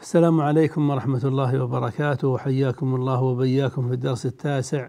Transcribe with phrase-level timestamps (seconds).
[0.00, 2.28] السلام عليكم ورحمة الله وبركاته.
[2.28, 4.88] وحياكم الله وبياكم في الدرس التاسع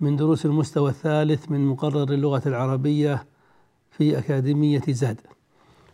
[0.00, 3.26] من دروس المستوى الثالث من مقرر اللغة العربية
[3.90, 5.20] في أكاديمية زاد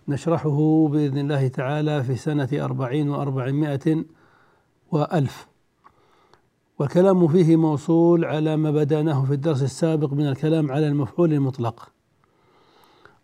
[0.08, 4.04] نشرحه بإذن الله تعالى في سنة أربعين وأربعمائة
[4.92, 5.48] وألف.
[6.78, 11.88] والكلام فيه موصول على ما بدأناه في الدرس السابق من الكلام على المفعول المطلق.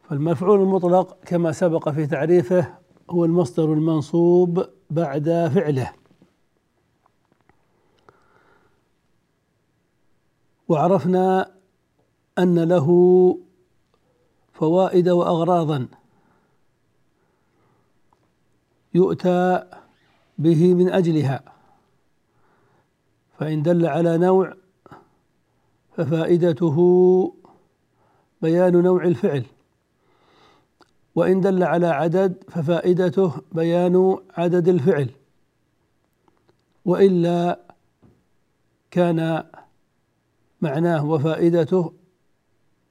[0.08, 2.74] فالمفعول المطلق كما سبق في تعريفه
[3.10, 5.92] هو المصدر المنصوب بعد فعله.
[10.68, 11.54] وعرفنا
[12.38, 12.88] أن له
[14.52, 15.88] فوائد وأغراضا.
[18.94, 19.62] يؤتى
[20.38, 21.40] به من أجلها.
[23.38, 24.54] فإن دل على نوع
[25.96, 26.76] ففائدته
[28.42, 29.55] بيان نوع الفعل.
[31.16, 35.10] وإن دل على عدد ففائدته بيان عدد الفعل
[36.84, 37.60] وإلا
[38.90, 39.44] كان
[40.60, 41.92] معناه وفائدته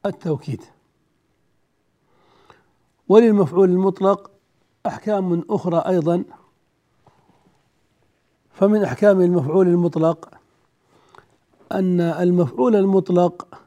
[0.06, 0.62] التوكيد.
[3.10, 4.32] وللمفعول المطلق
[4.86, 6.24] أحكام أخرى أيضا
[8.54, 10.30] فمن أحكام المفعول المطلق
[11.72, 13.65] أن المفعول المطلق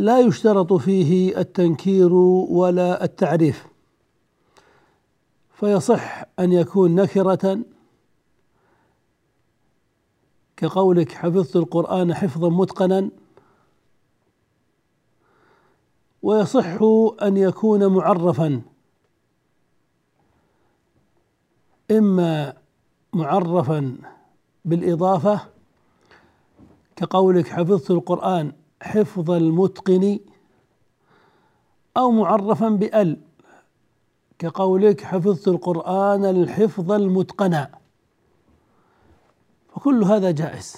[0.00, 3.66] لا يشترط فيه التنكير ولا التعريف.
[5.52, 7.58] فيصح أن يكون نكرة.
[10.56, 13.10] كقولك حفظت القرآن حفظا متقنا.
[16.22, 16.78] ويصح
[17.22, 18.62] أن يكون معرفا.
[21.90, 22.56] إما
[23.12, 23.96] معرفا
[24.64, 25.40] بالإضافة
[26.96, 28.52] كقولك حفظت القرآن
[28.82, 30.20] حفظ المتقن
[31.96, 33.20] أو معرفا بأل.
[34.38, 37.66] كقولك حفظت القرآن الحفظ المتقن.
[39.68, 40.76] فكل هذا جائز.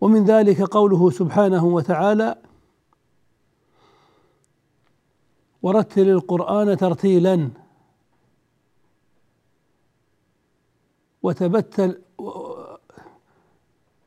[0.00, 2.36] ومن ذلك قوله سبحانه وتعالى
[5.62, 7.50] ورتل القرآن ترتيلا
[11.22, 12.02] وتبتل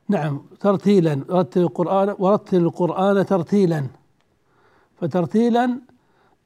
[0.08, 3.86] نعم ترتيلا رتل القرآن ورتل القرآن ترتيلا.
[5.00, 5.80] فترتيلا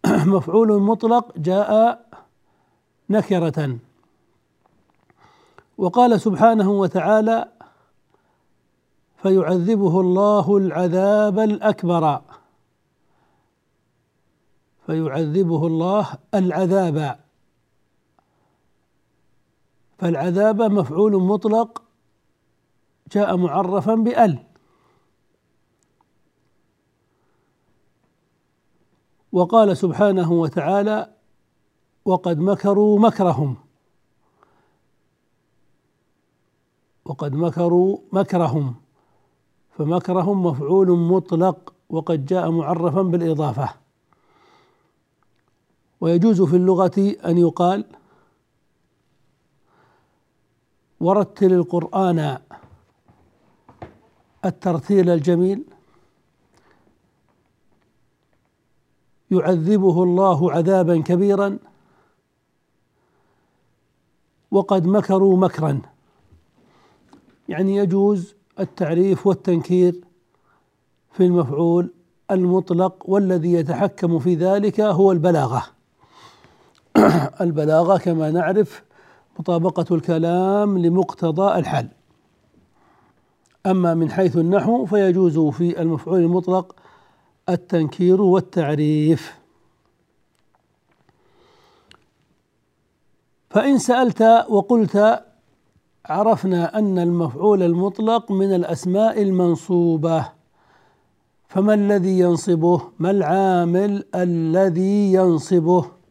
[0.34, 2.00] مفعول مطلق جاء
[3.10, 3.78] نكرة.
[5.78, 7.48] وقال سبحانه وتعالى
[9.16, 12.20] فيعذبه الله العذاب الأكبر.
[14.86, 17.18] فيعذبه الله العذاب.
[19.98, 21.81] فالعذاب مفعول مطلق
[23.12, 24.38] جاء معرفا بأل.
[29.32, 31.12] وقال سبحانه وتعالى
[32.04, 33.56] وقد مكروا مكرهم.
[37.04, 38.74] وقد مكروا مكرهم.
[39.78, 43.74] فمكرهم مفعول مطلق وقد جاء معرفا بالإضافة.
[46.00, 47.84] ويجوز في اللغة أن يقال
[51.00, 52.38] ورتل القرآن
[54.44, 55.64] الترتيل الجميل
[59.30, 61.58] يعذبه الله عذابا كبيرا
[64.50, 65.80] وقد مكروا مكرا.
[67.48, 70.04] يعني يجوز التعريف والتنكير
[71.12, 71.92] في المفعول
[72.30, 75.66] المطلق والذي يتحكم في ذلك هو البلاغة.
[77.40, 78.82] البلاغة كما نعرف
[79.38, 81.88] مطابقة الكلام لمقتضى الحال
[83.66, 86.76] أما من حيث النحو فيجوز في المفعول المطلق
[87.48, 89.38] التنكير والتعريف
[93.50, 95.24] فإن سألت وقلت
[96.06, 100.28] عرفنا أن المفعول المطلق من الأسماء المنصوبة
[101.48, 106.01] فما الذي ينصبه؟ ما العامل الذي ينصبه؟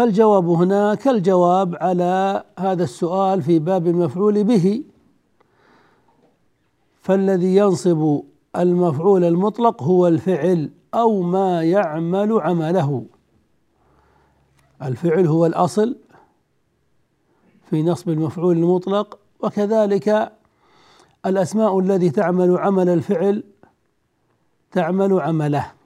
[0.00, 4.84] فالجواب هنا كالجواب على هذا السؤال في باب المفعول به.
[7.02, 8.20] فالذي ينصب
[8.56, 13.04] المفعول المطلق هو الفعل أو ما يعمل عمله.
[14.82, 15.96] الفعل هو الأصل
[17.70, 20.32] في نصب المفعول المطلق وكذلك
[21.26, 23.44] الأسماء التي تعمل عمل الفعل
[24.72, 25.79] تعمل عمله.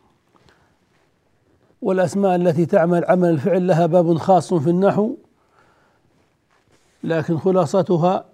[1.85, 5.17] والأسماء التي تعمل عمل الفعل لها باب خاص في النحو
[7.03, 8.25] لكن خلاصتها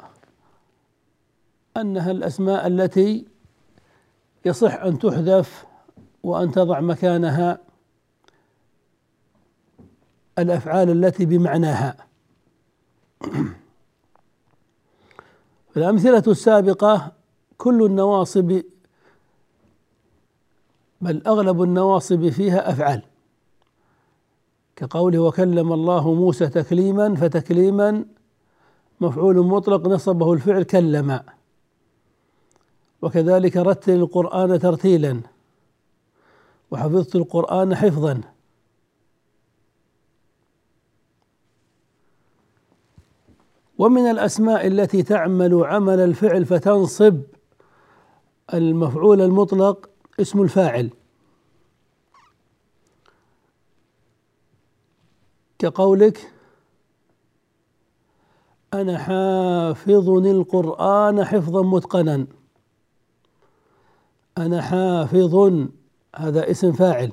[1.76, 3.26] أنها الأسماء التي
[4.44, 5.66] يصح أن تحذف
[6.22, 7.58] وأن تضع مكانها
[10.38, 11.96] الأفعال التي بمعناها.
[15.76, 17.12] الأمثلة السابقة
[17.58, 18.62] كل النواصب
[21.00, 23.09] بل أغلب النواصب فيها أفعال.
[24.80, 28.04] كقوله وكلم الله موسى تكليما فتكليما
[29.00, 31.20] مفعول مطلق نصبه الفعل كلم.
[33.02, 35.20] وكذلك رتل القرآن ترتيلا.
[36.70, 38.20] وحفظت القرآن حفظا.
[43.78, 47.20] ومن الأسماء التي تعمل عمل الفعل فتنصب
[48.54, 49.90] المفعول المطلق
[50.20, 50.90] اسم الفاعل.
[55.60, 56.32] كقولك
[58.74, 62.26] أنا حافظ القرآن حفظا متقنا.
[64.38, 65.34] أنا حافظ
[66.16, 67.12] هذا اسم فاعل.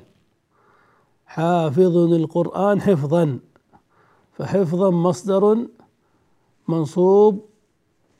[1.26, 3.38] حافظ القرآن حفظا
[4.32, 5.66] فحفظا مصدر
[6.68, 7.48] منصوب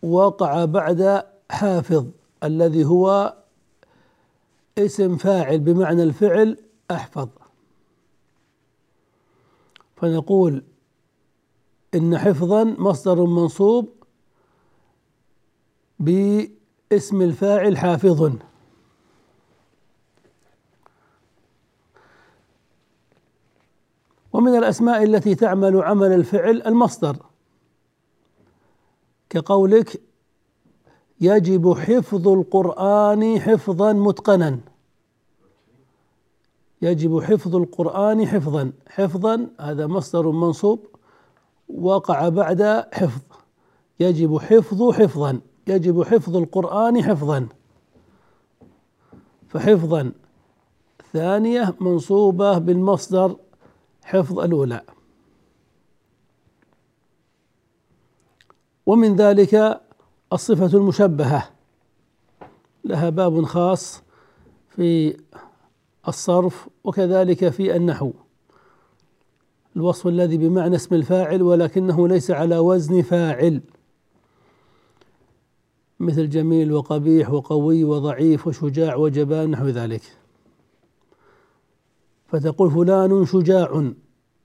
[0.02, 2.06] وقع بعد حافظ
[2.44, 3.34] الذي هو
[4.78, 6.56] اسم فاعل بمعنى الفعل
[6.90, 7.28] أحفظ.
[10.00, 10.64] فنقول
[11.94, 13.88] إن حفظا مصدر منصوب
[15.98, 18.32] باسم الفاعل حافظ.
[24.32, 27.16] ومن الأسماء التي تعمل عمل الفعل المصدر.
[29.30, 30.00] كقولك
[31.20, 34.60] يجب حفظ القرآن حفظا متقنا.
[36.82, 38.72] يجب حفظ القرآن حفظا.
[38.88, 40.86] حفظا هذا مصدر منصوب.
[41.68, 43.22] وقع بعد حفظ.
[44.00, 45.40] يجب حفظ حفظا.
[45.66, 47.48] يجب حفظ القرآن حفظا.
[49.48, 50.12] فحفظا.
[51.12, 53.36] ثانية منصوبة بالمصدر
[54.02, 54.82] حفظ الأولى.
[58.86, 59.80] ومن ذلك
[60.32, 61.50] الصفة المشبهة.
[62.84, 64.02] لها باب خاص
[64.68, 65.16] في
[66.08, 68.12] الصرف وكذلك في النحو.
[69.76, 73.60] الوصف الذي بمعنى اسم الفاعل ولكنه ليس على وزن فاعل.
[76.00, 80.02] مثل جميل وقبيح وقوي وضعيف وشجاع وجبان نحو ذلك.
[82.26, 83.92] فتقول فلان شجاع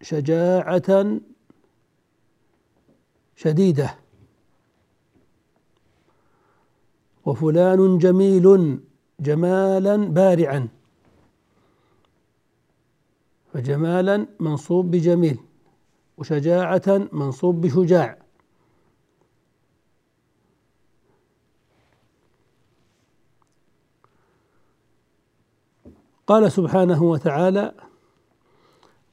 [0.02, 1.20] شجاعة
[3.36, 3.96] شديدة.
[7.26, 8.80] وفلان جميل
[9.20, 10.68] جمالا بارعا.
[13.54, 15.40] فجمالا منصوب بجميل
[16.18, 18.18] وشجاعة منصوب بشجاع.
[26.28, 27.74] قال سبحانه وتعالى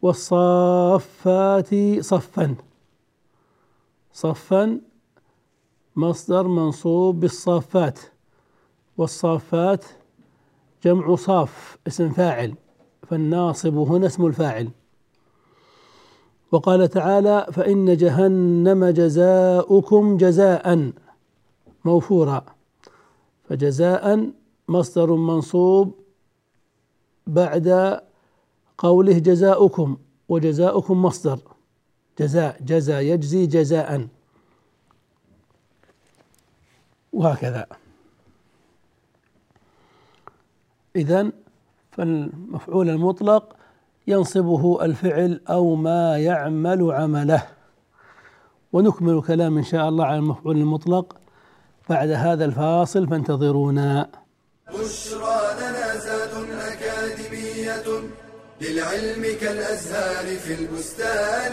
[0.03, 2.57] والصافات صفا.
[4.13, 4.81] صفا
[5.97, 7.99] مصدر منصوب بالصافات
[8.97, 9.85] والصافات
[10.85, 12.55] جمع صاف اسم فاعل.
[13.11, 14.71] فالناصب هنا اسم الفاعل.
[16.53, 20.93] وقال تعالى فإن جهنم جزاؤكم جزاء
[21.85, 22.45] موفورا.
[23.49, 24.31] فجزاء
[24.69, 25.95] مصدر منصوب
[27.27, 28.01] بعد
[28.79, 29.97] قوله جزاؤكم
[30.29, 31.39] وجزاؤكم مصدر.
[32.19, 34.09] جزاء جزاء يجزي جزاء.
[37.13, 37.67] وهكذا.
[40.97, 41.33] إذن
[41.93, 43.57] فالمفعول المطلق
[44.07, 47.47] ينصبه الفعل أو ما يعمل عمله.
[48.73, 51.17] ونكمل كلام إن شاء الله على المفعول المطلق
[51.89, 54.11] بعد هذا الفاصل فانتظرونا.
[54.69, 57.89] بشرى لنا زاد أكاديمية
[58.61, 61.53] للعلم كالأزهار في البستان.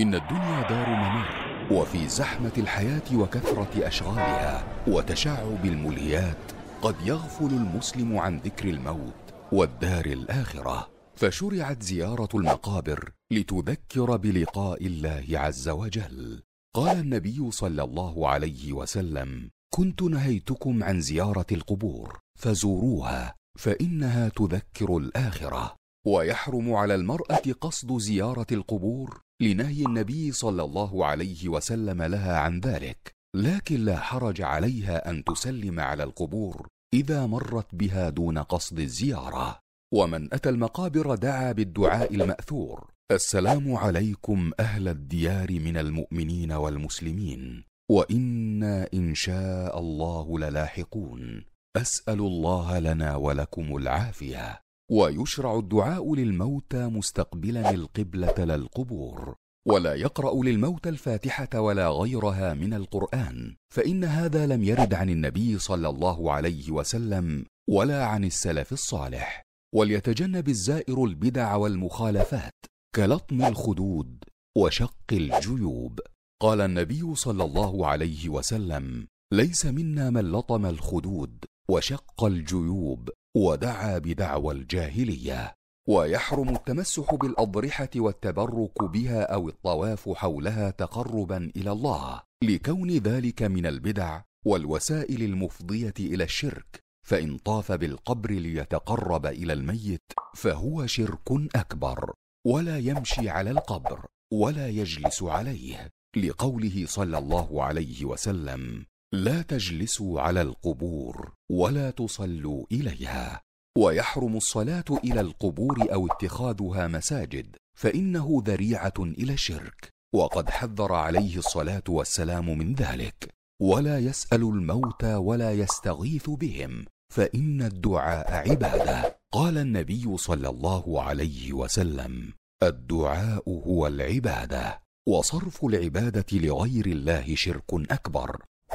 [0.00, 1.47] إن الدنيا دار ممر.
[1.70, 9.14] وفي زحمة الحياة وكثرة أشغالها وتشعب الملهيات قد يغفل المسلم عن ذكر الموت
[9.52, 10.88] والدار الآخرة.
[11.16, 16.42] فشرعت زيارة المقابر لتذكر بلقاء الله عز وجل.
[16.74, 25.76] قال النبي صلى الله عليه وسلم كنت نهيتكم عن زيارة القبور فزوروها فإنها تذكر الآخرة.
[26.06, 33.12] ويحرم على المرأة قصد زيارة القبور لنهي النبي صلى الله عليه وسلم لها عن ذلك
[33.36, 39.58] لكن لا حرج عليها أن تسلم على القبور إذا مرت بها دون قصد الزيارة.
[39.94, 42.90] ومن أتى المقابر دعا بالدعاء المأثور.
[43.12, 51.44] السلام عليكم أهل الديار من المؤمنين والمسلمين وإنا إن شاء الله للاحقون.
[51.76, 54.60] أسأل الله لنا ولكم العافية.
[54.90, 59.34] ويشرع الدعاء للموتى مستقبلا القبلة للقبور
[59.68, 65.88] ولا يقرأ للموتى الفاتحة ولا غيرها من القرآن فإن هذا لم يرد عن النبي صلى
[65.88, 69.42] الله عليه وسلم ولا عن السلف الصالح.
[69.74, 72.54] وليتجنب الزائر البدع والمخالفات
[72.94, 74.24] كلطم الخدود
[74.58, 76.00] وشق الجيوب.
[76.42, 84.54] قال النبي صلى الله عليه وسلم ليس منا من لطم الخدود وشق الجيوب ودعا بدعوى
[84.54, 85.54] الجاهلية
[85.88, 94.20] ويحرم التمسح بالأضرحة والتبرك بها أو الطواف حولها تقربا إلى الله لكون ذلك من البدع
[94.46, 100.02] والوسائل المفضية إلى الشرك فإن طاف بالقبر ليتقرب إلى الميت
[100.34, 102.12] فهو شرك أكبر
[102.46, 110.42] ولا يمشي على القبر ولا يجلس عليه لقوله صلى الله عليه وسلم لا تجلسوا على
[110.42, 113.40] القبور ولا تصلوا إليها.
[113.78, 119.88] ويحرم الصلاة إلى القبور أو اتخاذها مساجد فإنه ذريعة إلى الشرك.
[120.14, 123.34] وقد حذر عليه الصلاة والسلام من ذلك.
[123.62, 126.84] ولا يسأل الموتى ولا يستغيث بهم
[127.14, 129.18] فإن الدعاء عبادة.
[129.32, 134.80] قال النبي صلى الله عليه وسلم الدعاء هو العبادة.
[135.08, 138.42] وصرف العبادة لغير الله شرك أكبر.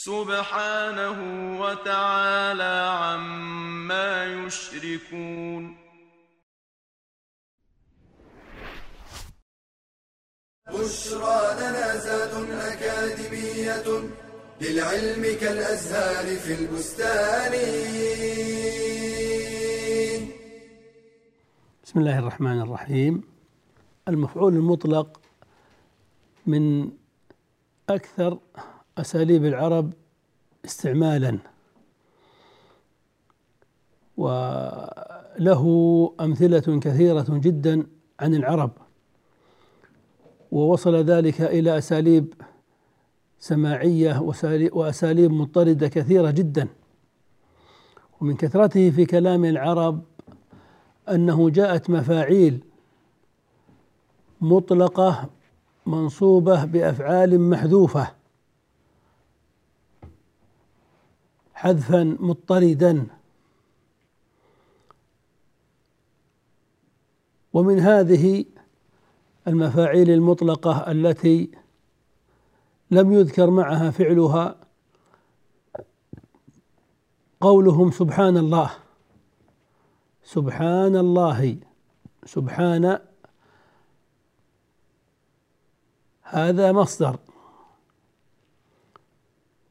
[0.00, 1.18] سبحانه
[1.60, 5.76] وتعالى عما يشركون.
[10.68, 13.88] بشرى لنا زاد أكاديمية
[14.60, 17.52] للعلم كالأزهار في البستان.
[21.84, 23.22] بسم الله الرحمن الرحيم.
[24.08, 25.20] المفعول المطلق
[26.46, 26.90] من
[27.88, 28.38] أكثر
[29.00, 29.92] أساليب العرب
[30.64, 31.38] استعمالا.
[34.16, 35.62] وله
[36.20, 37.86] أمثلة كثيرة جدا
[38.20, 38.70] عن العرب.
[40.52, 42.34] ووصل ذلك إلى أساليب
[43.38, 44.20] سماعية
[44.72, 46.68] وأساليب مضطردة كثيرة جدا.
[48.20, 50.02] ومن كثرته في كلام العرب
[51.08, 52.60] أنه جاءت مفاعيل
[54.40, 55.30] مطلقة
[55.86, 58.19] منصوبة بأفعال محذوفة.
[61.60, 63.06] حذفا مضطردا.
[67.52, 68.44] ومن هذه
[69.48, 71.50] المفاعيل المطلقة التي
[72.90, 74.56] لم يذكر معها فعلها
[77.40, 78.70] قولهم سبحان الله.
[80.24, 81.56] سبحان الله
[82.26, 82.98] سبحان.
[86.22, 87.18] هذا مصدر.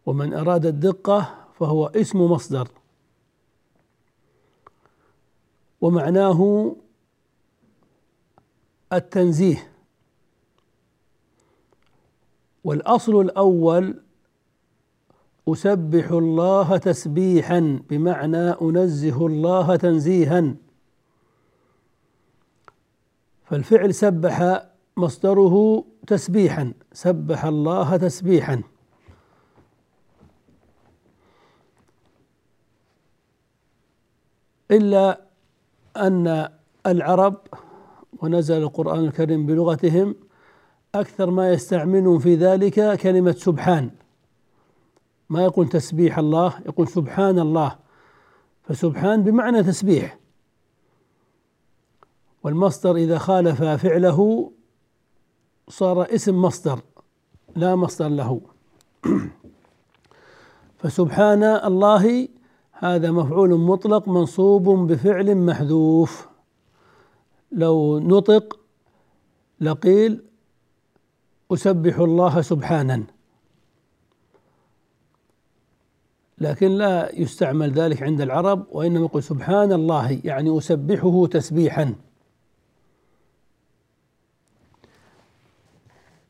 [0.06, 2.68] ومن أراد الدقة فهو اسم مصدر.
[5.82, 6.76] ومعناه
[8.94, 9.72] التنزيه.
[12.64, 14.02] والأصل الأول
[15.48, 20.56] أسبح الله تسبيحا بمعنى أنزه الله تنزيها.
[23.46, 24.66] فالفعل سبح
[24.98, 28.62] مصدره تسبيحا سبح الله تسبيحا.
[34.72, 35.22] إلا
[35.98, 36.50] أن
[36.86, 37.38] العرب
[38.22, 40.16] ونزل القرآن الكريم بلغتهم
[40.96, 43.90] أكثر ما يستعملون في ذلك كلمة سبحان.
[45.30, 47.76] ما يقول تسبيح الله يقول سبحان الله.
[48.64, 50.18] فسبحان بمعنى تسبيح.
[52.44, 54.52] والمصدر إذا خالف فعله
[55.70, 56.80] صار اسم مصدر
[57.56, 58.42] لا مصدر له.
[60.80, 62.28] فسبحان الله
[62.82, 66.28] هذا مفعول مطلق منصوب بفعل محذوف.
[67.52, 68.60] لو نطق
[69.62, 70.24] لقيل
[71.52, 73.04] أسبح الله سبحانا.
[76.38, 81.96] لكن لا يستعمل ذلك عند العرب وإنما يقول سبحان الله يعني أسبحه تسبيحا.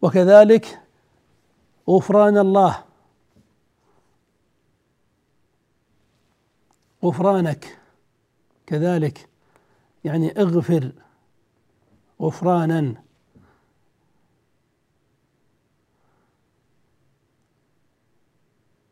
[0.01, 0.79] وكذلك
[1.89, 2.88] غفران الله.
[7.03, 7.77] غفرانك
[8.68, 9.29] كذلك
[10.03, 10.91] يعني اغفر
[12.22, 13.03] غفرانا.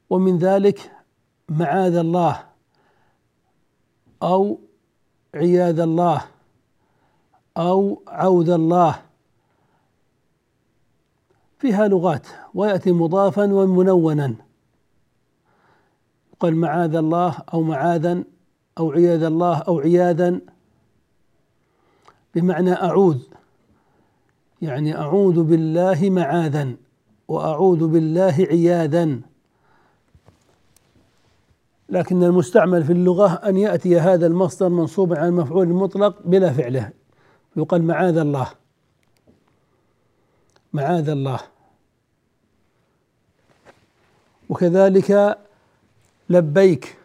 [0.10, 0.92] ومن ذلك
[1.50, 2.48] معاذ الله
[4.24, 4.60] أو
[5.36, 6.26] عياذ الله
[7.58, 9.02] أو عوذ الله.
[11.60, 14.47] فيها لغات ويأتي مضافا ومنونا.
[16.39, 18.24] قال معاذ الله أو معاذا
[18.77, 20.39] أو عياذ الله أو عياذا.
[22.36, 23.17] بمعنى أعوذ
[24.62, 26.75] يعني أعوذ بالله معاذا
[27.27, 29.20] وأعوذ بالله عياذا.
[31.89, 36.91] لكن المستعمل في اللغة أن يأتي هذا المصدر منصوبا على المفعول المطلق بلا فعله.
[37.56, 38.48] يقال معاذ الله.
[40.74, 41.39] معاذ الله.
[44.50, 45.38] وكذلك
[46.30, 46.98] لبيك.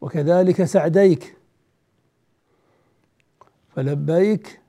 [0.00, 1.36] وكذلك سعديك.
[3.76, 4.60] فلبيك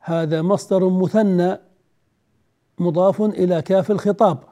[0.00, 1.58] هذا مصدر مثنى
[2.78, 4.44] مضاف إلى كاف الخطاب.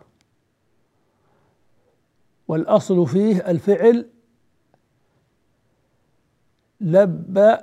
[2.49, 4.11] والأصل فيه الفعل
[6.81, 7.59] لب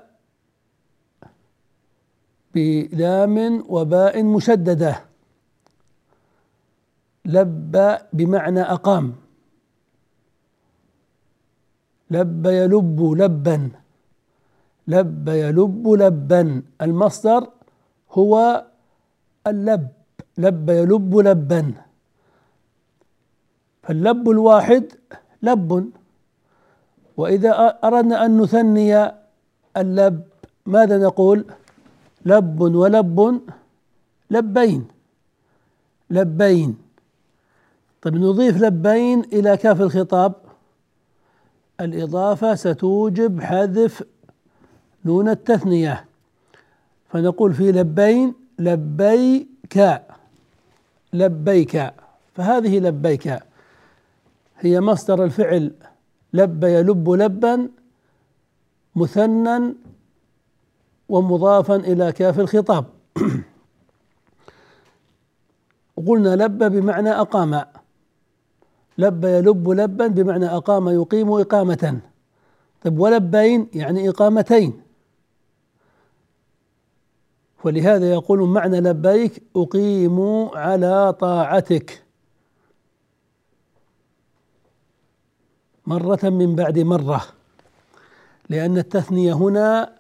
[2.56, 5.07] بلام وباء مشددة.
[7.28, 7.76] لب
[8.14, 9.16] بمعنى أقام.
[12.12, 13.58] لب يلب لبا.
[14.88, 16.42] لب يلب لبا.
[16.82, 17.42] المصدر
[18.12, 18.34] هو
[19.48, 19.88] اللب.
[20.38, 21.64] لب يلب لبا.
[23.84, 24.84] فاللب الواحد
[25.42, 25.92] لب.
[27.18, 27.52] وإذا
[27.84, 28.92] أردنا أن نثني
[29.78, 30.24] اللب
[30.66, 31.40] ماذا نقول؟
[32.26, 33.42] لب ولب
[34.32, 34.82] لبين.
[36.10, 36.87] لبين.
[38.02, 40.34] طيب نضيف لبين إلى كاف الخطاب.
[41.82, 44.04] الإضافة ستوجب حذف
[45.06, 46.06] نون التثنية.
[47.10, 50.02] فنقول في لبين لبيك
[51.14, 51.94] لبيك.
[52.36, 53.40] فهذه لبيك.
[54.60, 55.72] هي مصدر الفعل
[56.34, 57.70] لب يلب لبا
[58.96, 59.76] مثنى
[61.10, 62.86] ومضافا إلى كاف الخطاب.
[66.08, 67.77] قلنا لب بمعنى أقام.
[68.98, 72.00] لب يلب لبا بمعنى أقام يقيم إقامة.
[72.84, 74.82] طيب ولبين يعني إقامتين.
[77.64, 82.04] ولهذا يقول معنى لبيك أقيم على طاعتك.
[85.88, 87.22] مرة من بعد مرة.
[88.50, 89.94] لأن التثنية هنا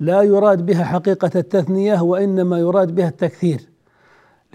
[0.00, 3.75] لا يراد بها حقيقة التثنية وإنما يراد بها التكثير.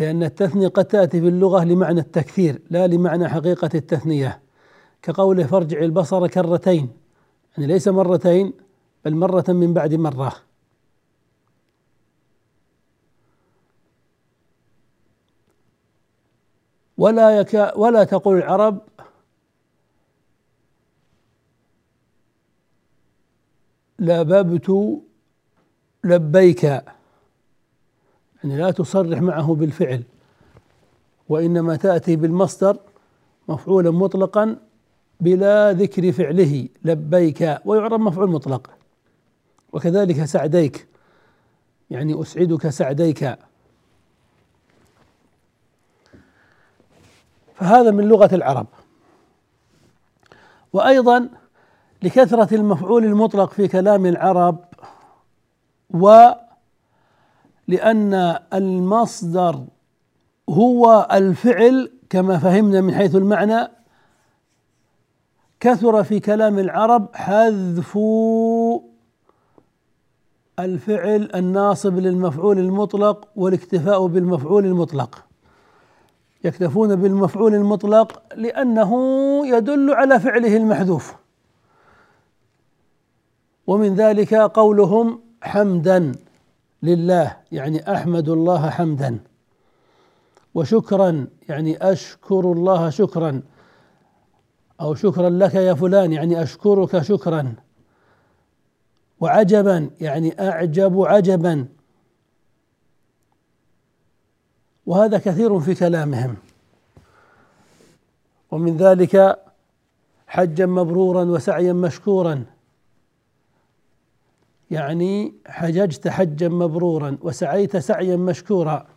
[0.02, 4.42] لأن التثنية قد تأتي في اللغة لمعنى التكثير لا لمعنى حقيقة التثنية.
[5.02, 6.90] كقوله فارجع البصر كرتين
[7.58, 8.54] يعني ليس مرتين
[9.06, 10.36] بل مرة من بعد مرة.
[16.98, 18.82] ولا يكا ولا تقول العرب
[24.00, 25.00] لببت
[26.04, 26.82] لبيك.
[28.44, 30.04] يعني لا تصرح معه بالفعل
[31.30, 32.78] وإنما تأتي بالمصدر
[33.48, 34.58] مفعولا مطلقا
[35.20, 38.70] بلا ذكر فعله لبيك ويعرب مفعول مطلق.
[39.74, 40.88] وكذلك سعديك
[41.90, 43.38] يعني أسعدك سعديك.
[47.56, 48.68] فهذا من لغة العرب.
[50.74, 51.30] وأيضا
[52.04, 54.66] لكثرة المفعول المطلق في كلام العرب
[55.90, 56.30] و
[57.68, 59.64] لأن المصدر
[60.50, 63.68] هو الفعل كما فهمنا من حيث المعنى.
[65.60, 67.98] كثر في كلام العرب حذف
[70.60, 75.26] الفعل الناصب للمفعول المطلق والاكتفاء بالمفعول المطلق.
[76.44, 78.92] يكتفون بالمفعول المطلق لأنه
[79.48, 81.16] يدل على فعله المحذوف.
[83.68, 86.12] ومن ذلك قولهم حمدا.
[86.84, 89.20] لله يعني أحمد الله حمدا.
[90.54, 93.42] وشكرا يعني أشكر الله شكرا.
[94.82, 97.56] أو شكرا لك يا فلان يعني أشكرك شكرا.
[99.20, 101.66] وعجبا يعني أعجب عجبا.
[104.86, 106.36] وهذا كثير في كلامهم.
[108.52, 109.40] ومن ذلك
[110.28, 112.46] حجا مبرورا وسعيا مشكورا.
[114.72, 118.88] يعني حججت حجا مبرورا وسعيت سعيا مشكورا.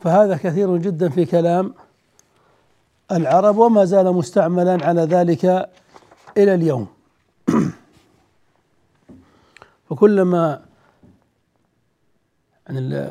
[0.00, 1.74] فهذا كثير جدا في كلام
[3.12, 5.44] العرب وما زال مستعملا على ذلك
[6.36, 6.88] إلى اليوم.
[9.90, 10.62] وكلما
[12.68, 13.10] يعني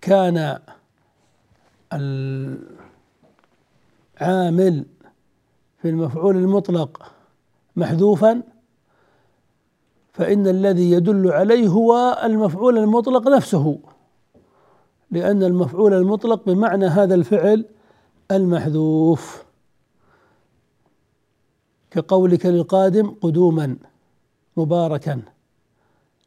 [0.00, 0.58] كان
[4.20, 4.86] العامل
[5.82, 7.02] في المفعول المطلق
[7.76, 8.42] محذوفا
[10.12, 13.78] فإن الذي يدل عليه هو المفعول المطلق نفسه
[15.10, 17.64] لأن المفعول المطلق بمعنى هذا الفعل
[18.30, 19.44] المحذوف.
[21.90, 23.76] كقولك للقادم قدوما
[24.56, 25.22] مباركا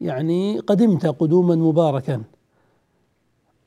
[0.01, 2.23] يعني قدمت قدوما مباركا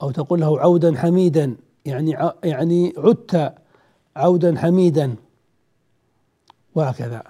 [0.03, 2.11] أو تقول له عودا حميدا يعني
[2.45, 3.55] يعني عدت
[4.17, 5.17] عودا حميدا.
[6.77, 7.23] وهكذا.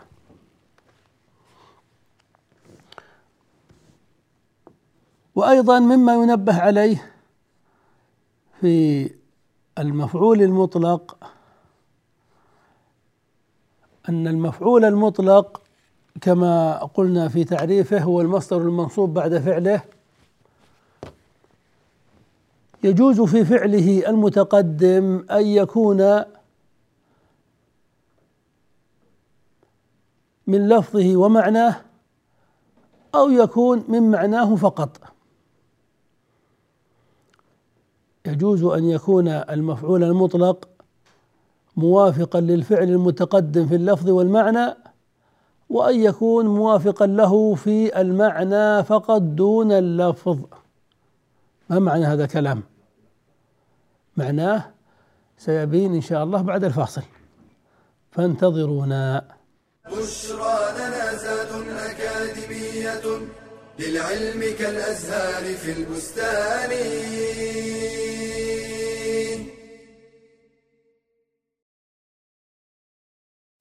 [5.35, 7.13] وأيضا مما ينبه عليه
[8.61, 9.11] في
[9.79, 11.17] المفعول المطلق
[14.09, 15.63] أن المفعول المطلق
[16.21, 19.83] كما قلنا في تعريفه هو المصدر المنصوب بعد فعله
[22.85, 26.25] يجوز في فعله المتقدم أن يكون
[30.47, 31.77] من لفظه ومعناه
[33.15, 35.01] أو يكون من معناه فقط.
[38.27, 40.69] يجوز أن يكون المفعول المطلق
[41.77, 44.75] موافقا للفعل المتقدم في اللفظ والمعنى
[45.69, 50.39] وأن يكون موافقا له في المعنى فقط دون اللفظ.
[51.71, 52.63] ما معنى هذا الكلام؟
[54.17, 54.71] معناه
[55.39, 57.03] سيبين إن شاء الله بعد الفاصل.
[58.11, 59.36] فانتظرونا.
[59.93, 63.27] بشرى لنا زاد أكاديمية
[63.79, 66.71] للعلم كالأزهار في البستان.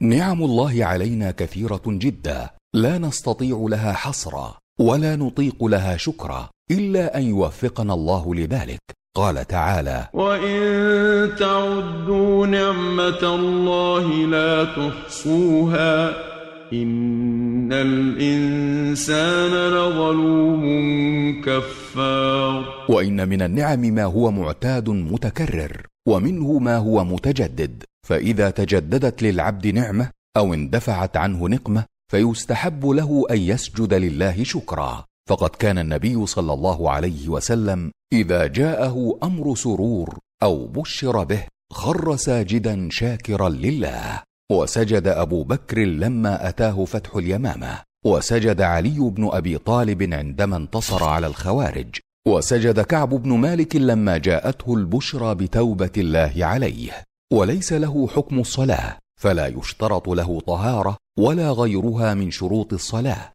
[0.01, 2.49] نعم الله علينا كثيرة جدا.
[2.73, 8.81] لا نستطيع لها حصرا ولا نطيق لها شكرا إلا أن يوفقنا الله لذلك.
[9.15, 10.59] قال تعالى وإن
[11.39, 16.09] تعدوا نعمة الله لا تحصوها
[16.73, 20.63] إن الإنسان لظلوم
[21.41, 29.67] كفار وإن من النعم ما هو معتاد متكرر ومنه ما هو متجدد فإذا تجددت للعبد
[29.67, 36.53] نعمة أو اندفعت عنه نقمة فيستحب له أن يسجد لله شكرا فقد كان النبي صلى
[36.53, 44.23] الله عليه وسلم إذا جاءه أمر سرور أو بشر به خر ساجدا شاكرا لله.
[44.51, 47.79] وسجد أبو بكر لما أتاه فتح اليمامة.
[48.05, 51.95] وسجد علي بن أبي طالب عندما انتصر على الخوارج.
[52.27, 57.03] وسجد كعب بن مالك لما جاءته البشرى بتوبة الله عليه.
[57.33, 63.34] وليس له حكم الصلاة فلا يشترط له طهارة ولا غيرها من شروط الصلاة.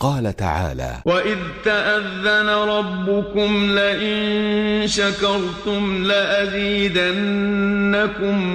[0.00, 6.96] قال تعالى وإذ تأذن ربكم لئن شكرتم لأزيدنكم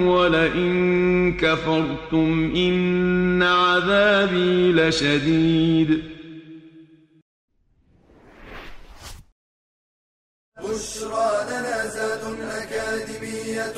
[0.06, 6.02] ولئن كفرتم إن عذابي لشديد.
[10.58, 13.74] بشرى لنا زاد أكاديمية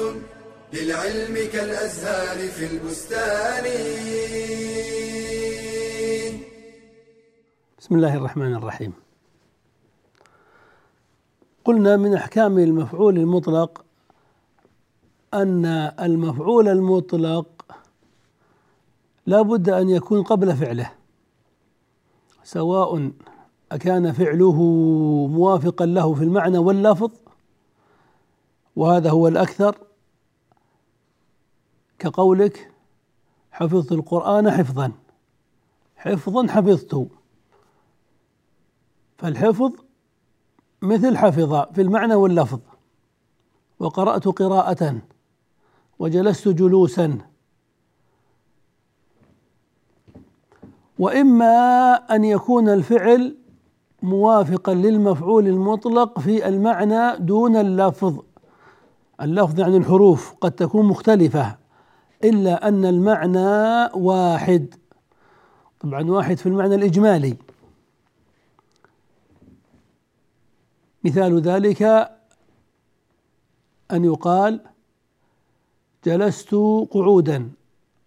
[0.72, 3.66] للعلم كالأزهار في البستان.
[7.82, 8.92] بسم الله الرحمن الرحيم.
[11.64, 13.84] قلنا من أحكام المفعول المطلق
[15.34, 15.66] أن
[16.00, 17.46] المفعول المطلق
[19.26, 20.92] لا بد أن يكون قبل فعله.
[22.44, 23.10] سواء
[23.72, 24.62] أكان فعله
[25.30, 27.10] موافقا له في المعنى واللفظ
[28.76, 29.78] وهذا هو الأكثر
[31.98, 32.72] كقولك
[33.52, 34.92] حفظت القرآن حفظا
[35.96, 37.21] حفظا حفظت
[39.22, 39.72] فالحفظ
[40.82, 42.58] مثل حفظ في المعنى واللفظ.
[43.78, 44.98] وقرأت قراءة
[45.98, 47.18] وجلست جلوسا.
[50.98, 53.36] وإما أن يكون الفعل
[54.02, 58.18] موافقا للمفعول المطلق في المعنى دون اللفظ.
[59.20, 61.56] اللفظ يعني الحروف قد تكون مختلفة
[62.24, 64.74] إلا أن المعنى واحد.
[65.80, 67.36] طبعا واحد في المعنى الإجمالي.
[71.04, 71.82] مثال ذلك
[73.92, 74.60] أن يقال
[76.04, 76.54] جلست
[76.90, 77.50] قعودا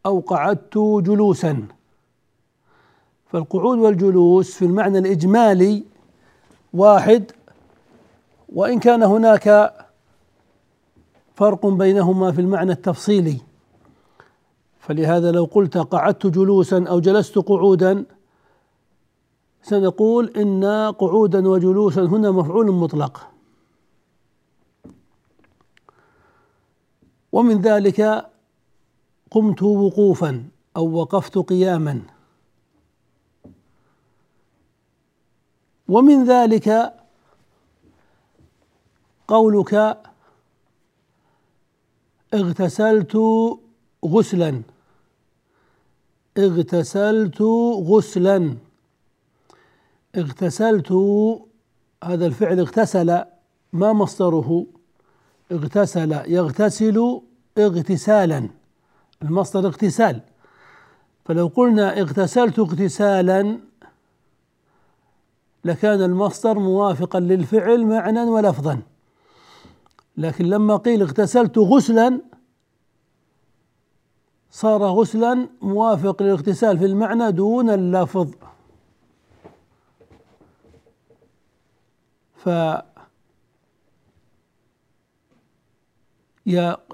[0.05, 1.67] أو قعدت جلوسا.
[3.27, 5.83] فالقعود والجلوس في المعنى الإجمالي
[6.73, 7.31] واحد
[8.49, 9.75] وإن كان هناك
[11.35, 13.41] فرق بينهما في المعنى التفصيلي.
[14.79, 18.05] فلهذا لو قلت قعدت جلوسا أو جلست قعودا
[19.65, 20.63] سنقول إن
[20.99, 23.27] قعودا وجلوسا هنا مفعول مطلق.
[27.31, 28.29] ومن ذلك
[29.31, 32.01] قمت وقوفا أو وقفت قياما.
[35.87, 36.93] ومن ذلك
[39.27, 40.03] قولك
[42.33, 43.17] اغتسلت
[44.05, 44.61] غسلا.
[46.37, 47.41] اغتسلت
[47.89, 48.64] غسلا.
[50.17, 50.91] اغتسلت
[52.03, 53.23] هذا الفعل اغتسل
[53.73, 54.65] ما مصدره؟
[55.51, 57.21] اغتسل يغتسل
[57.57, 58.49] اغتسالا.
[59.21, 60.21] المصدر اغتسال.
[61.25, 63.59] فلو قلنا اغتسلت اغتسالا
[65.65, 68.81] لكان المصدر موافقا للفعل معنى ولفظا.
[70.17, 72.21] لكن لما قيل اغتسلت غسلا
[74.51, 78.31] صار غسلا موافق للاغتسال في المعنى دون اللفظ.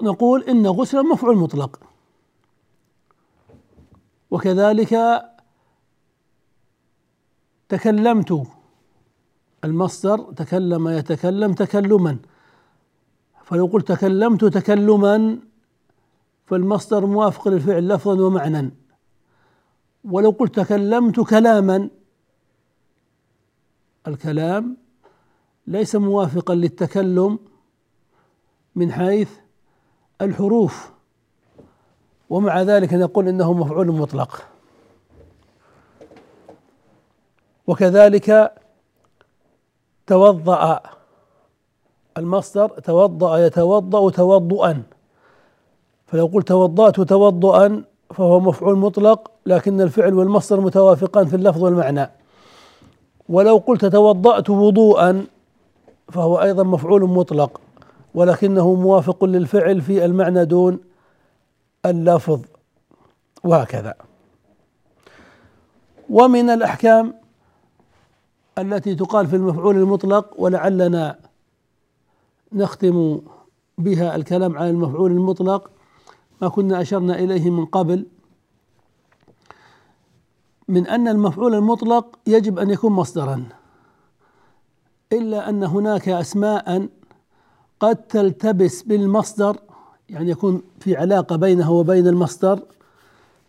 [0.02, 1.80] نقول إن غسلا مفعول مطلق.
[4.30, 5.22] وكذلك
[7.68, 8.46] تكلمت
[9.64, 12.18] المصدر تكلم يتكلم تكلما.
[13.44, 15.38] فلو قلت تكلمت تكلما
[16.46, 18.70] فالمصدر موافق للفعل لفظا ومعنى.
[20.04, 21.90] ولو قلت تكلمت كلاما
[24.08, 24.76] الكلام
[25.66, 27.38] ليس موافقا للتكلم
[28.76, 29.30] من حيث
[30.20, 30.90] الحروف.
[32.30, 34.42] ومع ذلك نقول إنه مفعول مطلق.
[37.66, 38.52] وكذلك
[40.06, 40.80] توضأ.
[42.18, 44.82] المصدر توضأ يتوضأ توضؤا.
[46.06, 52.10] فلو قلت توضأت توضؤا فهو مفعول مطلق لكن الفعل والمصدر متوافقان في اللفظ والمعنى.
[53.28, 55.26] ولو قلت توضأت وضوءا
[56.12, 57.60] فهو أيضا مفعول مطلق
[58.14, 60.80] ولكنه موافق للفعل في المعنى دون
[61.86, 62.40] اللفظ
[63.44, 63.94] وهكذا.
[66.10, 67.14] ومن الأحكام
[68.58, 71.18] التي تقال في المفعول المطلق ولعلنا
[72.52, 73.20] نختم
[73.78, 75.70] بها الكلام عن المفعول المطلق
[76.42, 78.06] ما كنا أشرنا إليه من قبل
[80.68, 83.48] من أن المفعول المطلق يجب أن يكون مصدرا.
[85.12, 86.88] إلا أن هناك أسماء
[87.80, 89.56] قد تلتبس بالمصدر
[90.08, 92.62] يعني يكون في علاقة بينه وبين المصدر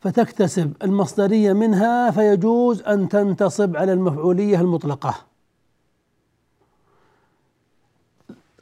[0.02, 5.16] فتكتسب المصدرية منها فيجوز أن تنتصب على المفعولية المطلقة.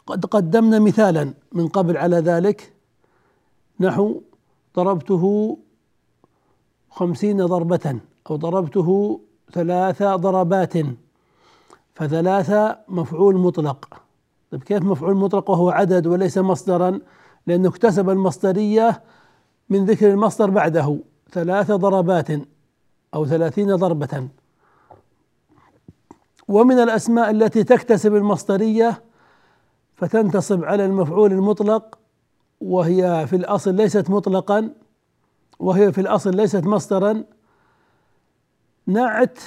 [0.06, 2.74] قد قدمنا مثالا من قبل على ذلك.
[3.80, 4.22] نحو
[4.76, 5.58] ضربته
[6.90, 9.20] خمسين ضربة أو ضربته
[9.54, 10.74] ثلاث ضربات.
[11.94, 14.02] فثلاثة مفعول مطلق.
[14.52, 17.00] طيب كيف مفعول مطلق وهو عدد وليس مصدرا؟
[17.48, 19.04] لأنه اكتسب المصدرية
[19.70, 21.00] من ذكر المصدر بعده.
[21.32, 22.28] ثلاث ضربات
[23.14, 24.28] أو ثلاثين ضربة.
[26.48, 29.04] ومن الأسماء التي تكتسب المصدرية
[29.96, 32.00] فتنتصب على المفعول المطلق
[32.62, 34.70] وهي في الأصل ليست مطلقا
[35.60, 37.24] وهي في الأصل ليست مصدرا.
[38.88, 39.40] نعت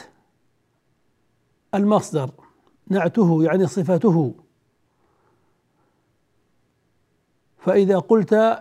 [1.74, 2.30] المصدر
[2.88, 4.34] نعته يعني صفته
[7.58, 8.58] فإذا قلت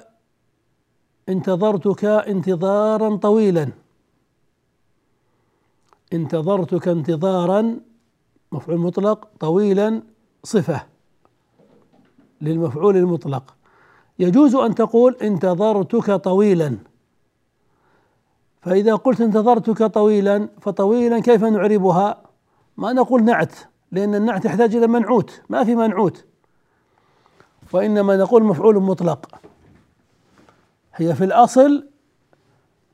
[1.30, 3.70] انتظرتك انتظارا طويلا.
[6.14, 7.80] انتظرتك انتظارا
[8.52, 10.02] مفعول مطلق طويلا
[10.44, 10.86] صفة
[12.42, 13.56] للمفعول المطلق.
[14.20, 16.78] يجوز أن تقول انتظرتك طويلا.
[18.62, 22.23] فإذا قلت انتظرتك طويلا فطويلا كيف نعربها؟
[22.78, 23.54] ما نقول نعت
[23.92, 26.26] لأن النعت يحتاج إلى منعوت ما في منعوت.
[27.74, 29.30] وإنما نقول مفعول مطلق.
[30.96, 31.88] هي في الأصل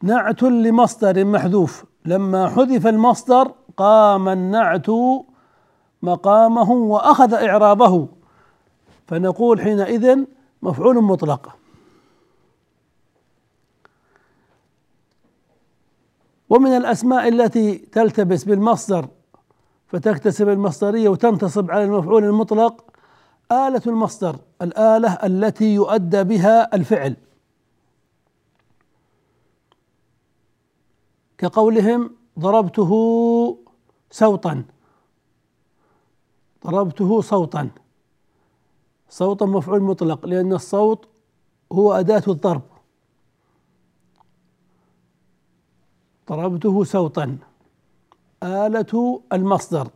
[0.03, 1.85] نعت لمصدر محذوف.
[2.05, 4.87] لما حذف المصدر قام النعت
[6.01, 8.07] مقامه وأخذ إعرابه.
[9.07, 10.25] فنقول حينئذ
[10.61, 11.55] مفعول مطلق.
[16.49, 19.07] ومن الأسماء التي تلتبس بالمصدر
[19.89, 22.85] فتكتسب المصدرية وتنتصب على المفعول المطلق
[23.51, 27.15] آلة المصدر الآلة التي يؤدى بها الفعل.
[31.37, 32.91] كقولهم ضربته
[34.11, 34.63] سوطا
[36.67, 37.69] ضربته صوتا.
[39.09, 41.07] صوتا مفعول مطلق لأن الصوت
[41.71, 42.61] هو أداة الضرب.
[46.29, 47.37] ضربته سوطا
[48.43, 49.89] آلة المصدر.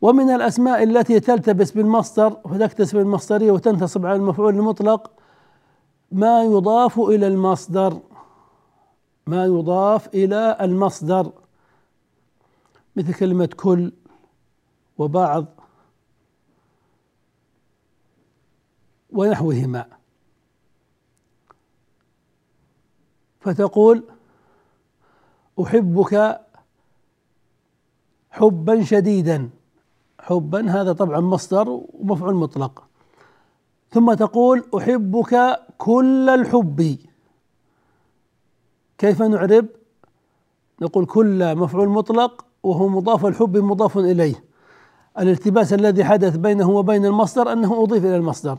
[0.00, 5.10] ومن الأسماء التي تلتبس بالمصدر فتكتسب المصدرية وتنتصب على المفعول المطلق
[6.12, 8.00] ما يضاف إلى المصدر.
[9.26, 11.32] ما يضاف إلى المصدر.
[12.96, 13.92] مثل كلمة كل
[14.98, 15.46] وبعض
[19.10, 20.03] ونحوهما.
[23.44, 24.04] فتقول
[25.62, 26.40] أحبك
[28.30, 29.50] حبا شديدا.
[30.20, 32.84] حبا هذا طبعا مصدر ومفعول مطلق.
[33.90, 36.98] ثم تقول أحبك كل الحب.
[38.98, 39.66] كيف نعرب؟
[40.82, 44.44] نقول كل مفعول مطلق وهو مضاف الحب مضاف إليه.
[45.18, 48.58] الالتباس الذي حدث بينه وبين المصدر أنه أضيف إلى المصدر.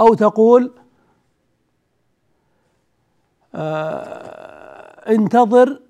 [0.00, 0.72] أو تقول
[5.08, 5.80] انتظر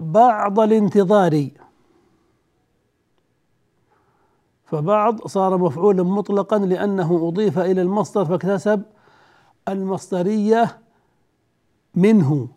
[0.00, 1.48] بعض الانتظار.
[4.64, 8.82] فبعض صار مفعولا مطلقا لأنه أضيف إلى المصدر فاكتسب
[9.68, 10.78] المصدرية
[11.94, 12.48] منه.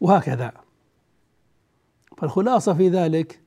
[0.00, 0.52] وهكذا.
[2.16, 3.40] فالخلاصة في ذلك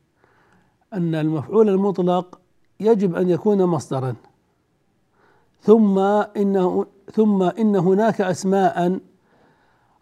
[0.94, 2.40] أن المفعول المطلق
[2.80, 4.16] يجب أن يكون مصدرا.
[5.64, 6.00] ثم
[6.38, 9.00] إنه ثم إن هناك أسماء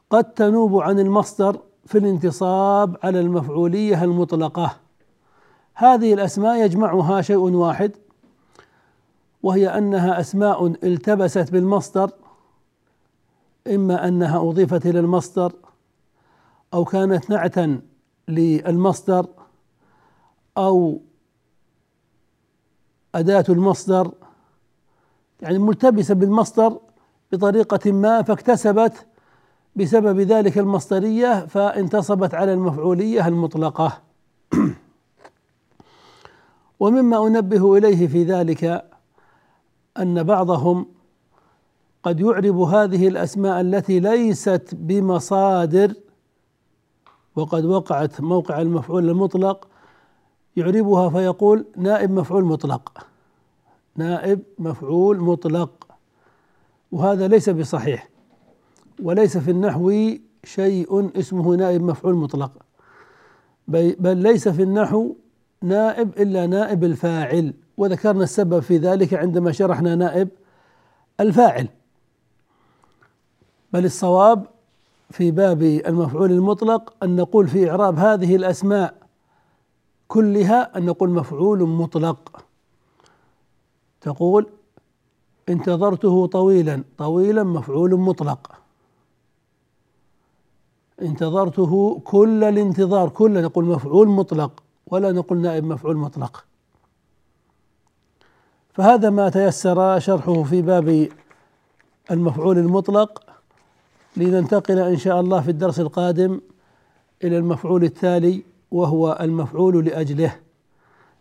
[0.10, 4.78] قد تنوب عن المصدر في الانتصاب على المفعولية المطلقة.
[5.74, 7.92] هذه الأسماء يجمعها شيء واحد
[9.44, 12.12] وهي أنها أسماء التبست بالمصدر
[13.68, 15.54] إما أنها أضيفت إلى المصدر
[16.74, 17.82] أو كانت نعتا
[18.28, 19.26] للمصدر
[20.58, 21.02] أو
[23.16, 24.12] أداة المصدر
[25.42, 26.80] يعني ملتبسة بالمصدر
[27.32, 29.06] بطريقة ما فاكتسبت
[29.76, 34.02] بسبب ذلك المصدرية فانتصبت على المفعولية المطلقة.
[36.80, 38.90] ومما أنبه إليه في ذلك
[40.00, 40.86] أن بعضهم
[42.04, 45.94] قد يعرب هذه الأسماء التي ليست بمصادر
[47.36, 49.68] وقد وقعت موقع المفعول المطلق
[50.56, 53.11] يعربها فيقول نائب مفعول مطلق.
[53.96, 55.88] نائب مفعول مطلق.
[56.92, 58.10] وهذا ليس بصحيح
[59.04, 60.10] وليس في النحو
[60.44, 62.52] شيء اسمه نائب مفعول مطلق
[63.68, 65.16] بل ليس في النحو
[65.62, 67.54] نائب إلا نائب الفاعل.
[67.78, 70.30] وذكرنا السبب في ذلك عندما شرحنا نائب
[71.20, 71.68] الفاعل.
[73.74, 74.48] بل الصواب
[75.10, 78.94] في باب المفعول المطلق أن نقول في إعراب هذه الأسماء
[80.08, 82.46] كلها أن نقول مفعول مطلق.
[84.02, 84.50] تقول
[85.50, 88.52] انتظرته طويلا طويلا مفعول مطلق.
[91.02, 96.46] انتظرته كل الانتظار كل نقول مفعول مطلق ولا نقول نائب مفعول مطلق.
[98.74, 101.10] فهذا ما تيسر شرحه في باب
[102.12, 103.24] المفعول المطلق
[104.18, 106.42] لننتقل إن شاء الله في الدرس القادم
[107.24, 110.40] إلى المفعول التالي وهو المفعول لأجله.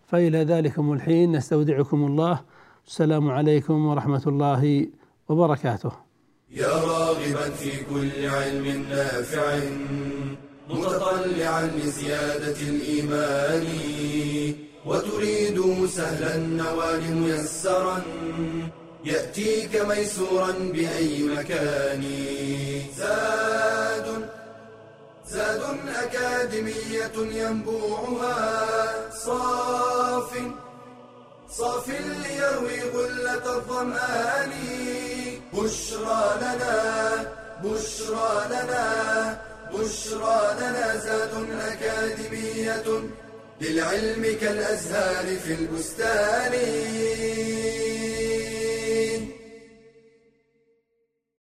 [0.06, 2.40] فإلى ذلكم الحين نستودعكم الله.
[2.90, 4.86] السلام عليكم ورحمة الله
[5.28, 5.92] وبركاته.
[6.50, 9.58] يا راغبا في كل علم نافع
[10.70, 13.66] متطلعا لزيادة الإيمان
[14.86, 18.02] وتريد سهلا النوال ميسرا
[19.04, 22.02] يأتيك ميسورا بأي مكان.
[22.96, 24.28] زاد
[25.26, 25.62] زاد
[26.02, 28.36] أكاديمية ينبوعها
[29.10, 30.32] صاف
[31.50, 34.52] صاف ليروي غلة الظمآن.
[35.52, 36.76] بشرى لنا
[37.64, 38.84] بشرى لنا
[39.74, 42.88] بشرى لنا زاد أكاديمية
[43.60, 46.52] للعلم كالأزهار في البستان.